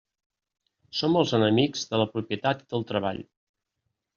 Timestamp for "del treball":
2.73-3.25